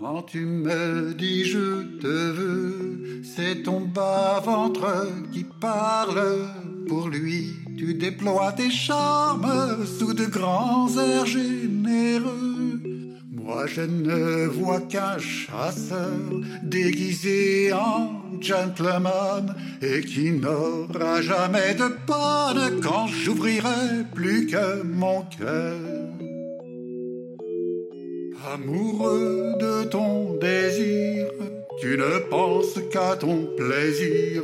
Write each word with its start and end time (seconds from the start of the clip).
Quand 0.00 0.22
tu 0.22 0.46
me 0.46 1.12
dis 1.12 1.44
je 1.44 1.98
te 1.98 2.06
veux, 2.06 3.20
c'est 3.24 3.64
ton 3.64 3.80
bas-ventre 3.80 5.08
qui 5.32 5.44
parle. 5.60 6.46
Pour 6.88 7.08
lui, 7.08 7.52
tu 7.76 7.94
déploies 7.94 8.52
tes 8.52 8.70
charmes 8.70 9.84
sous 9.98 10.14
de 10.14 10.26
grands 10.26 10.88
airs 10.96 11.26
généreux. 11.26 12.80
Moi, 13.32 13.66
je 13.66 13.80
ne 13.80 14.46
vois 14.46 14.82
qu'un 14.82 15.18
chasseur 15.18 16.12
déguisé 16.62 17.72
en 17.72 18.40
gentleman 18.40 19.56
et 19.82 20.02
qui 20.02 20.30
n'aura 20.30 21.20
jamais 21.22 21.74
de 21.74 21.88
panne 22.06 22.80
quand 22.80 23.08
j'ouvrirai 23.08 24.04
plus 24.14 24.46
que 24.46 24.82
mon 24.84 25.22
cœur. 25.22 25.97
Amoureux 28.54 29.54
de 29.60 29.84
ton 29.84 30.34
désir, 30.40 31.26
tu 31.80 31.98
ne 31.98 32.18
penses 32.30 32.78
qu'à 32.90 33.14
ton 33.16 33.46
plaisir, 33.56 34.42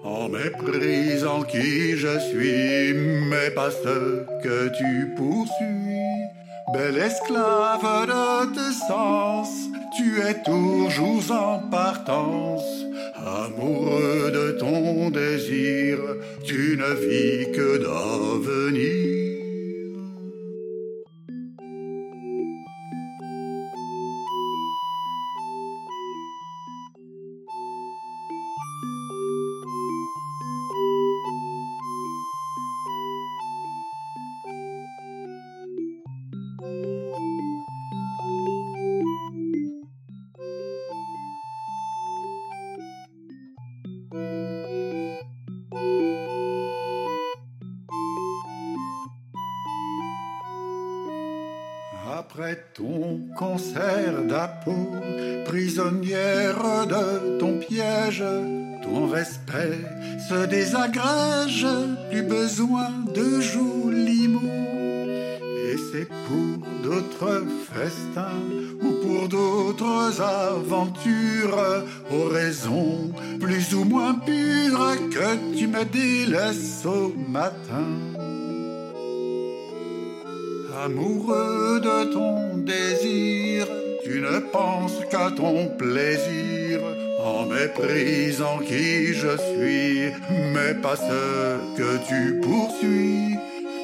en 0.00 0.28
méprisant 0.28 1.42
qui 1.42 1.96
je 1.96 2.18
suis, 2.30 2.94
mais 3.30 3.50
pas 3.50 3.70
ce 3.70 4.24
que 4.42 4.70
tu 4.76 5.14
poursuis. 5.16 6.24
Belle 6.72 6.98
esclave 6.98 8.06
de 8.08 8.54
tes 8.54 8.74
sens, 8.88 9.50
tu 9.96 10.20
es 10.20 10.42
toujours 10.42 11.30
en 11.30 11.58
partance. 11.70 12.84
Amoureux 13.24 14.32
de 14.32 14.58
ton 14.58 15.10
désir, 15.10 15.98
tu 16.44 16.76
ne 16.76 16.92
vis 16.94 17.52
que 17.52 17.78
d'avenir. 17.78 19.23
Après 52.26 52.64
ton 52.72 53.20
concert 53.36 54.22
d'Apo, 54.26 54.72
prisonnière 55.44 56.86
de 56.86 57.38
ton 57.38 57.58
piège, 57.58 58.24
ton 58.82 59.08
respect 59.08 59.78
se 60.28 60.46
désagrège, 60.46 61.66
plus 62.10 62.22
besoin 62.22 62.88
de 63.14 63.40
jolis 63.40 64.28
mots. 64.28 64.40
Et 65.68 65.76
c'est 65.92 66.08
pour 66.26 66.66
d'autres 66.82 67.44
festins 67.70 68.42
ou 68.82 68.92
pour 69.06 69.28
d'autres 69.28 70.20
aventures, 70.22 71.84
aux 72.10 72.28
raisons 72.28 73.12
plus 73.38 73.74
ou 73.74 73.84
moins 73.84 74.14
pures 74.14 74.96
que 75.10 75.58
tu 75.58 75.66
me 75.66 75.84
délaisses 75.84 76.86
au 76.86 77.12
matin. 77.28 77.84
Amoureux 80.82 81.80
de 81.80 82.12
ton 82.12 82.56
désir, 82.58 83.66
tu 84.02 84.20
ne 84.20 84.38
penses 84.40 84.98
qu'à 85.10 85.30
ton 85.30 85.68
plaisir, 85.78 86.80
en 87.20 87.46
méprisant 87.46 88.58
qui 88.58 89.14
je 89.14 89.36
suis, 89.36 90.12
mais 90.52 90.74
pas 90.82 90.96
ce 90.96 91.76
que 91.78 91.98
tu 92.08 92.40
poursuis. 92.40 93.36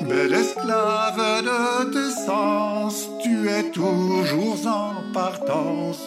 Belle 0.00 0.32
esclave 0.32 1.42
de 1.42 1.92
tes 1.92 2.14
sens, 2.26 3.08
tu 3.22 3.48
es 3.48 3.64
toujours 3.70 4.66
en 4.66 5.12
partance. 5.12 6.02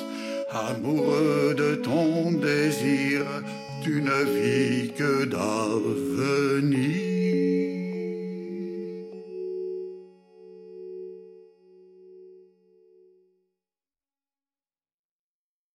Amoureux 0.51 1.53
de 1.55 1.75
ton 1.75 2.31
désir, 2.31 3.21
tu 3.83 4.01
ne 4.01 4.23
vis 4.23 4.91
que 4.93 5.25
d'avenir. 5.25 6.10